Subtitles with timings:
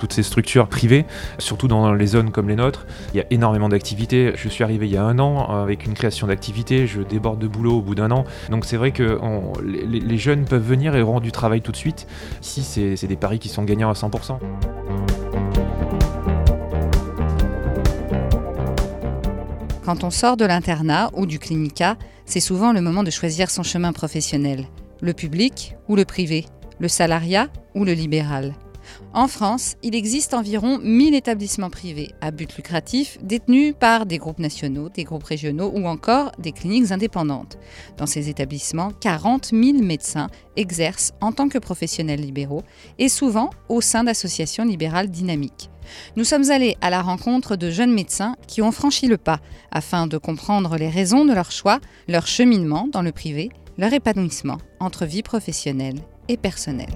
[0.00, 1.04] toutes ces structures privées,
[1.38, 2.86] surtout dans les zones comme les nôtres.
[3.12, 4.32] Il y a énormément d'activités.
[4.34, 7.46] Je suis arrivé il y a un an avec une création d'activités, je déborde de
[7.46, 8.24] boulot au bout d'un an.
[8.50, 9.18] Donc c'est vrai que
[9.62, 12.06] les, jeunes peuvent venir et auront du travail tout de suite.
[12.42, 12.62] Ici,
[12.96, 14.38] c'est des paris qui sont gagnants à 100%.
[19.84, 23.62] Quand on sort de l'internat ou du clinica, c'est souvent le moment de choisir son
[23.62, 24.66] chemin professionnel.
[25.00, 26.44] Le public ou le privé,
[26.78, 28.54] le salariat ou le libéral.
[29.14, 34.38] En France, il existe environ 1000 établissements privés à but lucratif détenus par des groupes
[34.38, 37.58] nationaux, des groupes régionaux ou encore des cliniques indépendantes.
[37.96, 42.62] Dans ces établissements, 40 000 médecins exercent en tant que professionnels libéraux
[42.98, 45.70] et souvent au sein d'associations libérales dynamiques.
[46.16, 49.40] Nous sommes allés à la rencontre de jeunes médecins qui ont franchi le pas
[49.70, 54.58] afin de comprendre les raisons de leur choix, leur cheminement dans le privé, leur épanouissement
[54.78, 56.88] entre vie professionnelle et personnelle.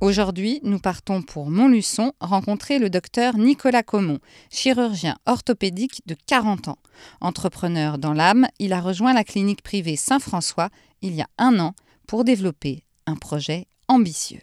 [0.00, 4.18] Aujourd'hui, nous partons pour Montluçon rencontrer le docteur Nicolas Comon,
[4.50, 6.78] chirurgien orthopédique de 40 ans.
[7.20, 10.70] Entrepreneur dans l'âme, il a rejoint la clinique privée Saint-François
[11.02, 11.74] il y a un an
[12.06, 14.40] pour développer un projet ambitieux.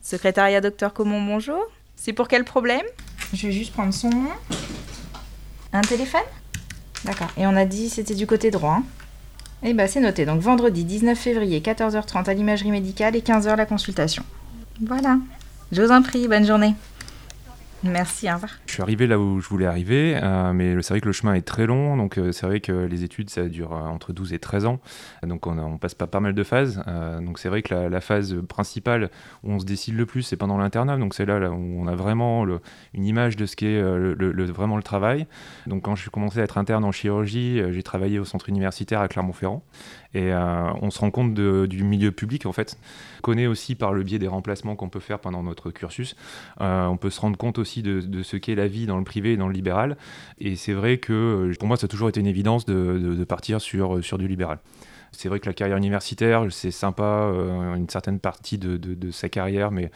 [0.00, 1.60] Secrétariat docteur Comon, bonjour.
[1.96, 2.86] C'est pour quel problème?
[3.32, 4.30] Je vais juste prendre son nom.
[5.72, 6.20] Un téléphone?
[7.04, 7.30] D'accord.
[7.36, 8.76] Et on a dit c'était du côté droit.
[8.76, 8.84] Hein?
[9.62, 10.24] Eh bien, c'est noté.
[10.24, 14.22] Donc, vendredi 19 février, 14h30 à l'imagerie médicale et 15h la consultation.
[14.86, 15.18] Voilà.
[15.72, 16.74] Je vous en prie, bonne journée.
[17.84, 18.58] Merci, au revoir.
[18.66, 21.34] Je suis arrivé là où je voulais arriver, euh, mais c'est vrai que le chemin
[21.34, 24.32] est très long, donc euh, c'est vrai que les études, ça dure euh, entre 12
[24.32, 24.80] et 13 ans,
[25.22, 26.82] donc on, passe pas pas mal de phases.
[27.22, 29.10] donc c'est vrai que la, phase principale
[29.44, 31.94] où on se décide le plus, c'est pendant l'internat, donc c'est là, où on a
[31.94, 32.44] vraiment
[32.94, 35.26] une image de ce qu'est vraiment le travail.
[35.66, 39.00] Donc quand je suis commencé à être interne en chirurgie, j'ai travaillé au centre universitaire
[39.00, 39.62] à Clermont-Ferrand,
[40.14, 42.76] et on se rend compte du milieu public, en fait.
[43.18, 46.16] On connaît aussi par le biais des remplacements qu'on peut faire pendant notre cursus.
[46.58, 49.36] On peut se rendre compte aussi de, ce qu'est la vie dans le privé et
[49.36, 49.96] dans le libéral.
[50.38, 54.02] Et c'est vrai que pour moi, ça a toujours été une évidence de, partir sur,
[54.04, 54.58] sur du libéral.
[55.12, 59.28] C'est vrai que la carrière universitaire, c'est sympa, euh, une certaine partie de, de, sa
[59.28, 59.90] carrière, mais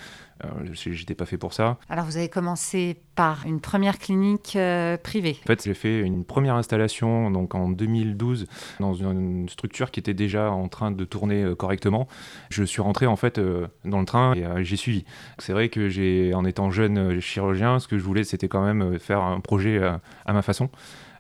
[0.45, 1.79] euh, j'étais pas fait pour ça.
[1.89, 5.37] Alors vous avez commencé par une première clinique euh, privée.
[5.45, 8.47] En fait, j'ai fait une première installation donc en 2012
[8.81, 12.09] dans une structure qui était déjà en train de tourner correctement.
[12.51, 13.39] Je suis rentré en fait
[13.85, 15.05] dans le train et j'ai suivi.
[15.39, 18.99] C'est vrai que j'ai, en étant jeune chirurgien, ce que je voulais, c'était quand même
[18.99, 19.81] faire un projet
[20.25, 20.71] à ma façon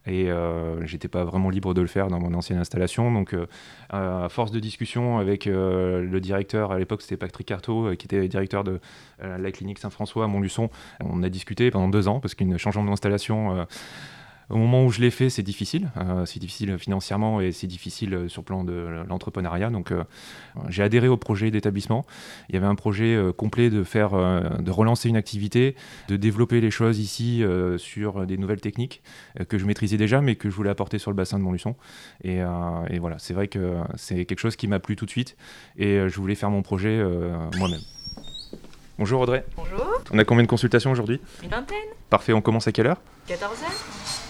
[0.06, 3.12] et euh, j'étais pas vraiment libre de le faire dans mon ancienne installation.
[3.12, 3.46] Donc, euh,
[3.90, 8.26] à force de discussion avec euh, le directeur, à l'époque c'était Patrick Carteau, qui était
[8.28, 8.80] directeur de
[9.20, 10.68] la clinique Saint-François à Montluçon,
[11.04, 13.66] on a discuté pendant deux ans parce qu'une changement d'installation
[14.50, 15.90] au moment où je l'ai fait, c'est difficile.
[15.96, 19.70] Euh, c'est difficile financièrement et c'est difficile euh, sur le plan de l'entrepreneuriat.
[19.70, 20.04] Donc, euh,
[20.68, 22.04] j'ai adhéré au projet d'établissement.
[22.48, 25.74] Il y avait un projet complet de faire, de relancer une activité,
[26.08, 27.42] de développer les choses ici
[27.78, 29.02] sur des nouvelles techniques
[29.48, 31.74] que je maîtrisais déjà, mais que je voulais apporter sur le bassin de Montluçon.
[32.22, 32.38] Et,
[32.90, 35.36] et voilà, c'est vrai que c'est quelque chose qui m'a plu tout de suite.
[35.76, 37.02] Et je voulais faire mon projet
[37.56, 37.80] moi-même.
[38.98, 39.44] Bonjour Audrey.
[39.56, 40.00] Bonjour.
[40.12, 41.20] On a combien de consultations aujourd'hui?
[41.42, 41.76] Une vingtaine.
[42.10, 42.98] Parfait, on commence à quelle heure?
[43.28, 44.21] 14h.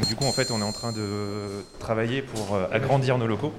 [0.00, 3.26] Donc du coup, en fait, on est en train de travailler pour euh, agrandir nos
[3.26, 3.52] locaux.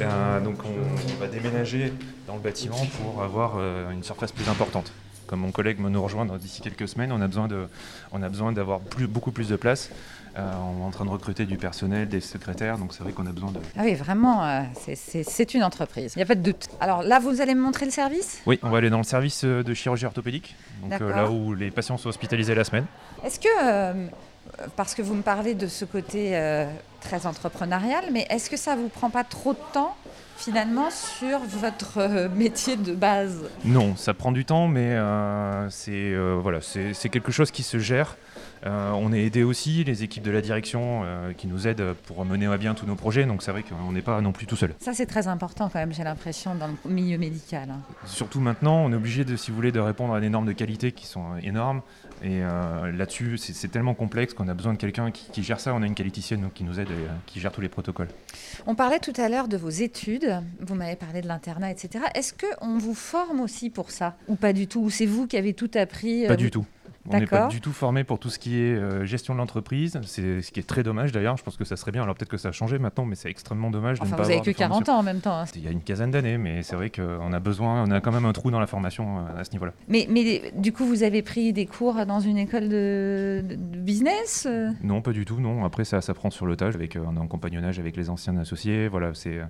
[0.00, 1.92] Euh, donc on va déménager
[2.28, 4.92] dans le bâtiment pour avoir euh, une surface plus importante.
[5.26, 7.66] Comme mon collègue nous rejoindre d'ici quelques semaines, on a besoin de,
[8.12, 8.78] on a besoin d'avoir
[9.08, 9.90] beaucoup plus de place.
[10.36, 10.40] on
[10.80, 13.50] est en train de recruter du personnel, des secrétaires, donc c'est vrai qu'on a besoin
[13.50, 13.58] de.
[13.76, 16.14] Ah oui, vraiment, c'est une entreprise.
[16.14, 16.68] Il n'y a pas de doute.
[16.80, 18.42] Alors là, vous allez me montrer le service?
[18.46, 21.96] Oui, on va aller dans le service de chirurgie orthopédique, donc là où les patients
[21.96, 22.86] sont hospitalisés la semaine.
[23.24, 24.08] Est-ce que
[24.76, 26.66] parce que vous me parlez de ce côté euh,
[27.00, 29.96] très entrepreneurial, mais est-ce que ça vous prend pas trop de temps
[30.40, 33.50] finalement sur votre euh, métier de base?
[33.64, 38.16] Non, ça prend du temps, mais euh, c'est voilà, c'est quelque chose qui se gère.
[38.64, 41.04] on est aidé aussi, les équipes de la direction
[41.36, 44.02] qui nous aident pour mener à bien tous nos projets, donc c'est vrai qu'on n'est
[44.02, 44.74] pas non plus tout seul.
[44.78, 47.70] Ça c'est très important quand même, j'ai l'impression, dans le milieu médical.
[47.70, 47.80] Hein.
[48.06, 50.52] Surtout maintenant, on est obligé, de, si vous voulez, de répondre à des normes de
[50.52, 51.82] qualité qui sont énormes.
[52.22, 55.74] Et euh, là-dessus, c'est tellement complexe qu'on a besoin de quelqu'un qui, gère ça.
[55.74, 58.08] On a une qualiticienne qui nous aide et qui gère tous les protocoles.
[58.66, 60.29] On parlait tout à l'heure de vos études.
[60.60, 62.04] Vous m'avez parlé de l'internat, etc.
[62.14, 64.16] Est-ce qu'on vous forme aussi pour ça?
[64.28, 64.80] Ou pas du tout?
[64.80, 66.64] Ou c'est vous qui avez tout appris Pas du tout.
[67.08, 69.98] On n'est pas du tout formé pour tout ce qui est euh, gestion de l'entreprise.
[70.04, 71.36] C'est ce qui est très dommage d'ailleurs.
[71.36, 72.02] Je pense que ça serait bien.
[72.02, 74.22] Alors peut-être que ça a changé maintenant, mais c'est extrêmement dommage enfin, de ne pas
[74.24, 75.38] vous avez que 40 ans en même temps.
[75.38, 75.44] Hein.
[75.54, 78.12] Il y a une quinzaine d'années, mais c'est vrai qu'on a besoin, on a quand
[78.12, 79.72] même un trou dans la formation euh, à ce niveau-là.
[79.88, 84.68] Mais, mais du coup, vous avez pris des cours dans une école de, business euh?
[84.82, 85.40] Non, pas du tout.
[85.40, 85.64] Non.
[85.64, 88.88] Après, ça s'apprend sur le tas avec un compagnonnage avec les anciens associés.
[88.88, 89.40] Voilà, c'est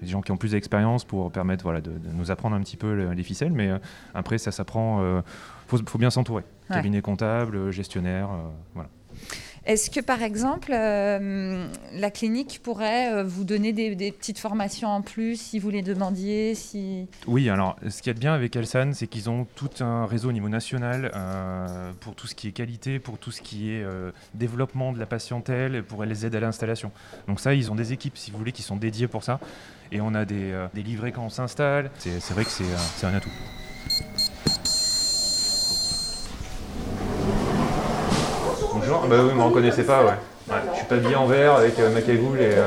[0.00, 3.12] des gens qui ont plus d'expérience pour permettre voilà, de, nous apprendre un petit peu
[3.12, 3.52] les ficelles.
[3.52, 3.70] Mais
[4.14, 5.22] après, ça s'apprend
[5.66, 6.44] faut, faut bien s'entourer.
[6.68, 8.88] Cabinet comptable, gestionnaire, euh, voilà.
[9.66, 15.00] Est-ce que par exemple, euh, la clinique pourrait euh, vous donner des, petites formations en
[15.00, 17.06] plus si vous les demandiez si...
[17.26, 20.04] Oui, alors ce qu'il y a de bien avec Elsan, c'est qu'ils ont tout un
[20.04, 21.10] réseau au niveau national
[22.00, 23.86] pour tout ce qui est qualité, pour tout ce qui est
[24.34, 26.92] développement de la patientèle, pour les aides à l'installation.
[27.26, 29.40] Donc ça, ils ont des équipes, si vous voulez, qui sont dédiées pour ça.
[29.92, 31.90] Et on a des, des livrets quand on s'installe.
[31.96, 33.30] C'est vrai que c'est un atout.
[39.14, 40.14] Bah oui, vous me reconnaissez pas, ouais.
[40.48, 40.56] ouais.
[40.72, 42.54] Je suis pas bien en vert avec euh, ma cagoule et.
[42.54, 42.66] Euh...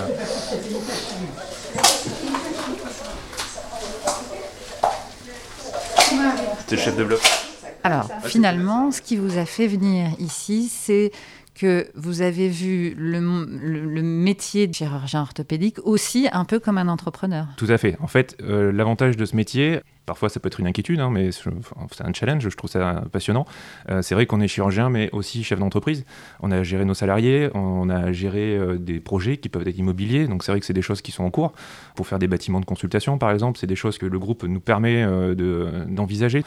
[6.60, 7.20] C'était le chef de bloc.
[7.84, 11.12] Alors, finalement, ce qui vous a fait venir ici, c'est
[11.58, 13.20] que vous avez vu le,
[14.02, 17.48] métier de chirurgien orthopédique aussi un peu comme un entrepreneur.
[17.58, 17.98] Tout à fait.
[18.00, 21.32] En fait, euh, l'avantage de ce métier, parfois ça peut être une inquiétude, hein, mais
[21.32, 21.50] c'est
[22.02, 23.46] un challenge, je trouve ça passionnant.
[23.90, 26.06] Euh, c'est vrai qu'on est chirurgien, mais aussi chef d'entreprise.
[26.42, 30.28] On a géré nos salariés, on a géré euh, des projets qui peuvent être immobiliers,
[30.28, 31.54] donc c'est vrai que c'est des choses qui sont en cours.
[31.96, 34.60] Pour faire des bâtiments de consultation, par exemple, c'est des choses que le groupe nous
[34.60, 35.06] permet
[35.88, 36.44] d'envisager.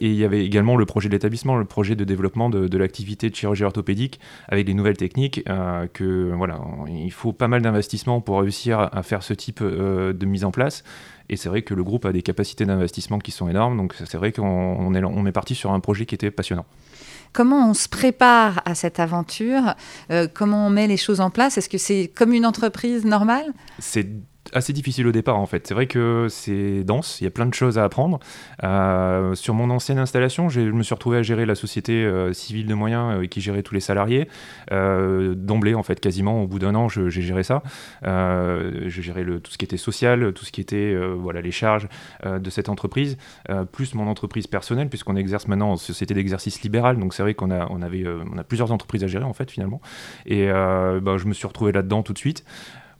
[0.00, 3.30] Et il y avait également le projet de l'établissement, le projet de développement de, l'activité
[3.30, 5.42] de chirurgie orthopédique avec des nouvelles techniques.
[5.48, 10.12] Euh, que voilà, il faut pas mal d'investissements pour réussir à faire ce type euh,
[10.12, 10.82] de mise en place.
[11.28, 13.76] Et c'est vrai que le groupe a des capacités d'investissement qui sont énormes.
[13.76, 16.66] Donc c'est vrai qu'on est, on est parti sur un projet qui était passionnant.
[17.32, 19.74] Comment on se prépare à cette aventure?
[20.10, 21.58] Euh, Comment on met les choses en place?
[21.58, 23.52] Est-ce que c'est comme une entreprise normale?
[23.80, 24.06] C'est
[24.54, 25.66] assez difficile au départ en fait.
[25.66, 28.20] C'est vrai que c'est dense, il y a plein de choses à apprendre.
[28.62, 32.66] Euh, sur mon ancienne installation, je me suis retrouvé à gérer la société euh, civile
[32.66, 34.28] de moyens euh, qui gérait tous les salariés.
[34.70, 37.62] D'emblée en fait, quasiment au bout d'un an, j'ai géré ça.
[38.02, 41.88] je gérais le, tout ce qui était social, tout ce qui était voilà, les charges
[42.24, 43.16] de cette entreprise,
[43.72, 46.98] plus mon entreprise personnelle, puisqu'on exerce maintenant en société d'exercice libéral.
[46.98, 49.80] Donc c'est vrai qu'on a, on a plusieurs entreprises à gérer en fait finalement.
[50.26, 52.44] Et bah, je me suis retrouvé là-dedans tout de suite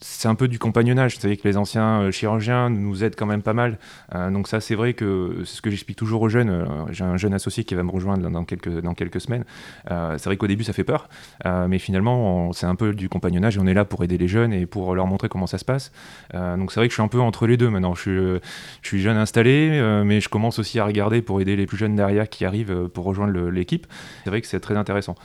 [0.07, 1.15] c'est un peu du compagnonnage.
[1.15, 3.79] Vous savez que les anciens euh, chirurgiens nous aident quand même pas mal.
[4.15, 6.51] Euh, donc ça, c'est vrai que c'est ce que j'explique toujours aux jeunes.
[6.51, 9.45] Euh, j'ai un jeune associé qui va me rejoindre dans quelques, dans quelques semaines.
[9.89, 11.09] c'est vrai qu'au début, ça fait peur.
[11.45, 14.53] mais finalement, c'est un peu du compagnonnage et on est là pour aider les jeunes
[14.53, 15.91] et pour leur montrer comment ça se passe.
[16.33, 17.95] donc c'est vrai que je suis un peu entre les deux maintenant.
[17.95, 18.41] Je suis,
[18.83, 21.97] je suis jeune installé, mais je commence aussi à regarder pour aider les plus jeunes
[21.97, 23.87] derrière qui arrivent pour rejoindre l'équipe.
[24.25, 25.17] C'est vrai que c'est très intéressant.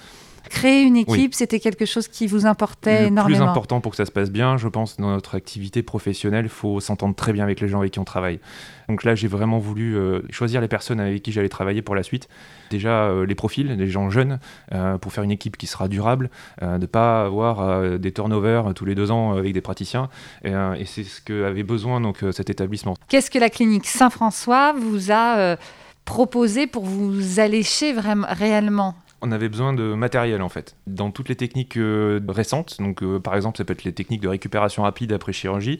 [0.49, 3.27] Créer une équipe, c'était quelque chose qui vous importait énormément.
[3.27, 6.45] Le plus important pour que ça se passe bien, je pense, dans notre activité professionnelle,
[6.45, 8.39] il faut s'entendre très bien avec les gens avec qui on travaille.
[8.87, 12.03] Donc là, j'ai vraiment voulu euh, choisir les personnes avec qui j'allais travailler pour la
[12.03, 12.27] suite.
[12.71, 14.39] Déjà, euh, les profils, les gens jeunes,
[14.73, 16.29] euh, pour faire une équipe qui sera durable,
[16.61, 20.09] de ne pas avoir des turnovers tous les deux ans avec des praticiens.
[20.43, 22.95] Et, et c'est ce qu'avait besoin donc, cet établissement.
[23.07, 25.57] Qu'est-ce que la clinique Saint-François vous a
[26.05, 28.95] proposé pour vous allécher vraiment, réellement?
[29.21, 30.75] On avait besoin de matériel en fait.
[30.87, 34.21] Dans toutes les techniques euh, récentes, donc euh, par exemple ça peut être les techniques
[34.21, 35.79] de récupération rapide après chirurgie,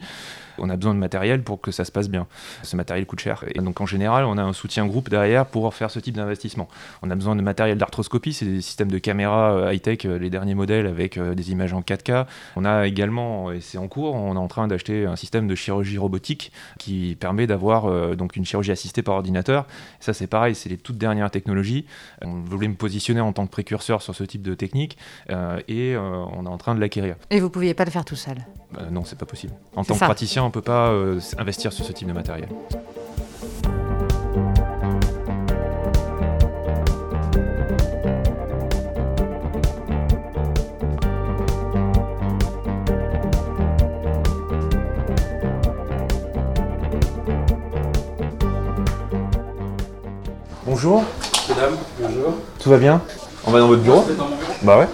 [0.60, 2.26] on a besoin de matériel pour que ça se passe bien.
[2.62, 3.44] Ce matériel coûte cher.
[3.54, 6.68] Et donc en général, on a un soutien groupe derrière pour faire ce type d'investissement.
[7.02, 10.54] On a besoin de matériel d'arthroscopie, c'est des systèmes de caméras euh, high-tech, les derniers
[10.54, 12.26] modèles avec des images en 4K.
[12.56, 15.54] On a également, et c'est en cours, on est en train d'acheter un système de
[15.54, 19.66] chirurgie robotique qui permet d'avoir donc une chirurgie assistée par ordinateur.
[20.00, 21.86] ça c'est pareil, c'est les toutes dernières technologies.
[22.22, 24.96] On voulait me positionner en tant que précurseur sur ce type de technique
[25.30, 27.16] euh, et euh, on est en train de l'acquérir.
[27.30, 28.38] Et vous ne pouviez pas le faire tout seul?
[28.78, 29.52] Euh, Non, c'est pas possible.
[29.74, 30.90] En tant que praticien, on ne peut pas
[31.38, 32.48] investir sur ce type de matériel.
[50.66, 51.04] Bonjour.
[51.48, 52.34] Mesdames, bonjour.
[52.58, 53.00] Tout va bien?
[53.46, 54.04] On va dans votre bureau?
[54.62, 54.88] Bah ouais.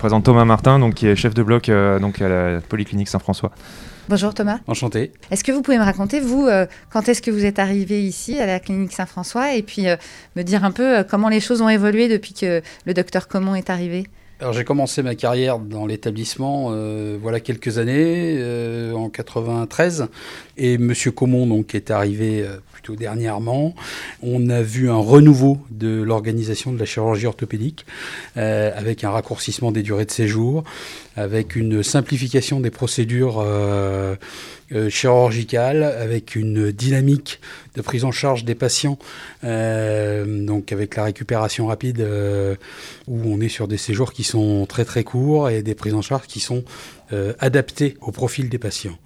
[0.00, 3.08] Je présente Thomas Martin, donc, qui est chef de bloc euh, donc à la Polyclinique
[3.08, 3.52] Saint-François.
[4.08, 4.60] Bonjour Thomas.
[4.66, 5.12] Enchanté.
[5.30, 8.38] Est-ce que vous pouvez me raconter, vous, euh, quand est-ce que vous êtes arrivé ici
[8.40, 9.96] à la clinique Saint-François et puis euh,
[10.36, 13.54] me dire un peu euh, comment les choses ont évolué depuis que le docteur Comon
[13.54, 14.06] est arrivé?
[14.40, 20.06] Alors j'ai commencé ma carrière dans l'établissement euh, voilà quelques années euh, en 93
[20.56, 23.74] et Monsieur Comon donc est arrivé euh, plutôt dernièrement.
[24.22, 27.84] On a vu un renouveau de l'organisation de la chirurgie orthopédique
[28.36, 30.64] euh, avec un raccourcissement des durées de séjour,
[31.20, 34.16] avec une simplification des procédures euh,
[34.72, 37.40] euh, chirurgicales, avec une dynamique
[37.74, 38.98] de prise en charge des patients,
[39.44, 42.06] euh, donc avec la récupération rapide
[43.06, 46.02] où on est sur des séjours qui sont très très courts et des prises en
[46.02, 46.64] charge qui sont
[47.38, 48.96] adaptées au profil des patients.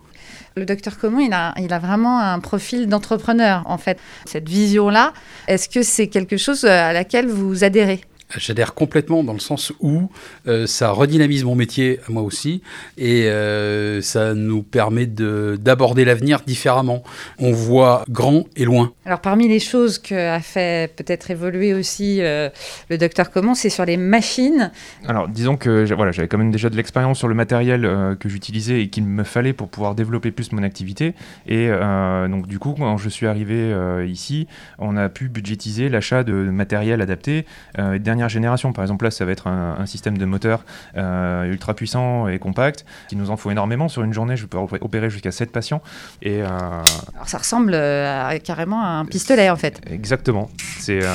[0.57, 3.99] Le docteur Comon, il a, il a vraiment un profil d'entrepreneur, en fait.
[4.25, 5.13] Cette vision-là,
[5.49, 8.03] est-ce que c'est quelque chose à laquelle vous adhérez?
[8.37, 10.11] J'adhère complètement dans le sens où
[10.49, 12.63] euh, ça redynamise mon métier, moi aussi,
[12.99, 17.03] et euh, ça nous permet de- d'aborder l'avenir différemment.
[17.39, 18.93] On voit grand et loin.
[19.05, 22.49] Alors, parmi les choses que a fait peut-être évoluer aussi euh,
[22.89, 24.73] le docteur Comon, c'est sur les machines.
[25.07, 28.29] Alors, disons que voilà, j'avais quand même déjà de l'expérience sur le matériel euh, que
[28.29, 31.15] j'utilisais et qu'il me fallait pour pouvoir développer plus mon activité.
[31.47, 35.89] Et euh, donc, du coup, quand je suis arrivé euh, ici, on a pu budgétiser
[35.89, 37.45] l'achat de matériel adapté
[37.79, 38.73] euh, dernière génération.
[38.73, 40.65] Par exemple, là, ça va être un, un système de moteur
[40.97, 42.85] euh, ultra puissant et compact.
[43.11, 43.89] Il nous en faut énormément.
[43.89, 45.83] Sur une journée, je peux opé- opérer jusqu'à 7 patients.
[46.23, 49.81] Et euh, Alors, ça ressemble euh, à- carrément à un pistolet, en fait.
[49.91, 51.03] exactement, c'est.
[51.05, 51.15] euh,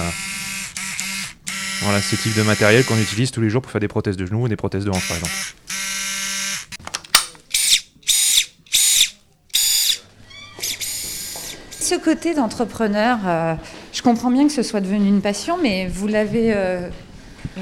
[1.84, 4.26] voilà, ce type de matériel qu'on utilise tous les jours pour faire des prothèses de
[4.26, 5.34] genoux ou des prothèses de hanche, par exemple.
[11.80, 13.56] Ce côté d'entrepreneur, euh,
[13.92, 16.90] je comprends bien que ce soit devenu une passion, mais vous l'avez euh,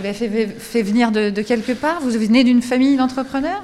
[0.03, 1.99] fait, fait venir de, de quelque part?
[2.01, 3.61] Vous venez d'une famille d'entrepreneurs?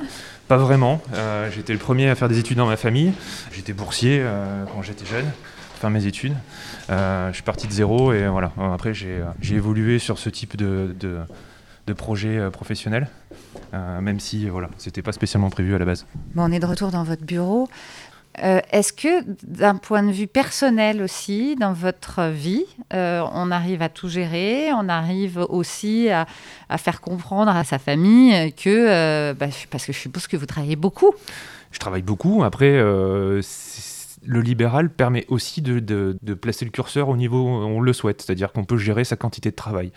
[0.48, 1.02] Pas vraiment.
[1.14, 3.14] Euh, j'étais le premier à faire des études dans ma famille.
[3.54, 6.36] J'étais boursier euh, quand j'étais jeune, pour faire mes études.
[6.90, 8.52] Euh, je suis parti de zéro et voilà.
[8.74, 11.18] Après, j'ai évolué sur ce type de, de,
[11.88, 13.08] de projet professionnel,
[13.74, 16.06] euh, même si voilà, c'était pas spécialement prévu à la base.
[16.36, 17.70] Bon, on est de retour dans votre bureau.
[18.42, 23.82] Euh, Est-ce que, d'un point de vue personnel aussi, dans votre vie, euh, on arrive
[23.82, 26.26] à tout gérer On arrive aussi à,
[26.78, 30.76] faire comprendre à sa famille que, euh, bah, parce que je suppose que vous travaillez
[30.76, 31.14] beaucoup.
[31.72, 32.44] Je travaille beaucoup.
[32.44, 33.42] Après, le
[34.42, 38.52] libéral permet aussi de- de placer le curseur au niveau où on le souhaite, c'est-à-dire
[38.52, 39.92] qu'on peut gérer sa quantité de travail.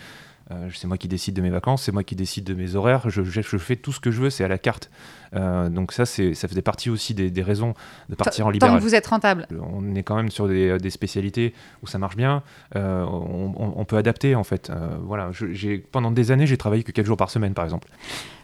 [0.53, 3.11] Euh, c'est moi qui décide de mes vacances, c'est moi qui décide de mes horaires,
[3.11, 4.91] je, je- je fais tout ce que je veux, c'est à la carte.
[5.35, 7.75] Euh, donc ça, ça faisait partie aussi des, des raisons
[8.09, 8.79] de partir en Tant libéral.
[8.79, 9.49] que vous êtes rentable.
[9.73, 12.45] On est quand même sur des, des spécialités où ça marche bien,
[12.76, 14.71] euh, on, on- on peut adapter en fait.
[14.71, 17.88] Euh, voilà, je- pendant des années, j'ai travaillé que 4 jours par semaine par exemple.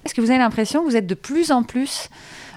[0.05, 2.09] Est-ce que vous avez l'impression que vous êtes de plus en plus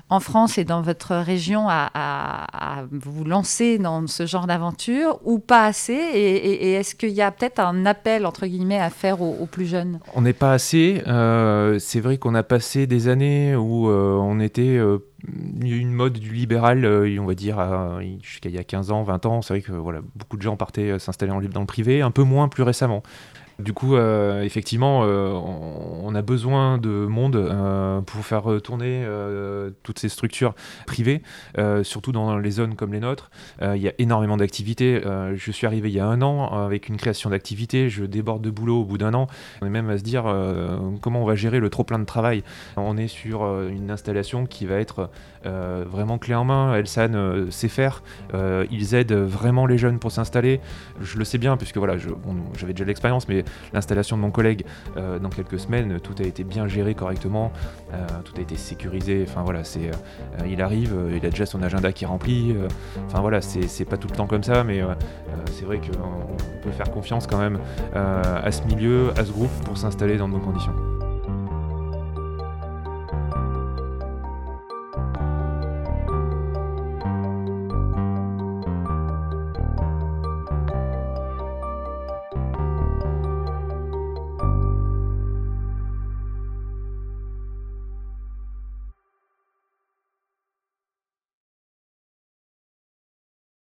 [0.10, 5.66] en France et dans votre région à, vous lancer dans ce genre d'aventure ou pas
[5.66, 9.66] assez Et, est-ce qu'il y a peut-être un appel, entre guillemets, à faire aux, plus
[9.66, 10.00] jeunes?
[10.14, 11.02] On n'est pas assez.
[11.08, 15.00] euh, c'est vrai qu'on a passé des années où euh, on était euh,
[15.62, 17.58] une mode du libéral, euh, on va dire,
[18.22, 19.42] jusqu'à il y a 15 ans, 20 ans.
[19.42, 22.24] C'est vrai que voilà, beaucoup de gens partaient s'installer en, dans le privé, un peu
[22.24, 23.02] moins plus récemment.
[23.60, 29.06] Du coup, euh, effectivement, euh, on, a besoin de monde euh, pour faire tourner
[29.84, 31.22] toutes ces structures privées,
[31.84, 33.30] surtout dans les zones comme les nôtres.
[33.62, 35.02] Il y a énormément d'activités.
[35.36, 37.90] Je suis arrivé il y a un an avec une création d'activités.
[37.90, 39.28] Je déborde de boulot au bout d'un an.
[39.62, 40.24] On est même à se dire
[41.02, 42.44] comment on va gérer le trop plein de travail.
[42.78, 45.10] On est sur une installation qui va être
[45.44, 46.76] vraiment clé en main.
[46.76, 48.04] Elsan sait faire.
[48.34, 50.62] Ils aident vraiment les jeunes pour s'installer.
[51.02, 54.66] Je le sais bien puisque voilà, j'avais déjà l'expérience, mais l'installation de mon collègue
[54.98, 57.52] euh, dans quelques semaines, tout a été bien géré correctement,
[57.94, 59.25] euh, tout a été sécurisé.
[59.28, 62.56] Enfin voilà, c'est, euh, il arrive, il a déjà son agenda qui est rempli.
[63.08, 64.82] Enfin voilà, c'est pas tout le temps comme ça, mais
[65.52, 67.60] c'est vrai qu'on peut faire confiance quand même
[67.94, 70.95] à ce milieu, à ce groupe pour s'installer dans de bonnes conditions.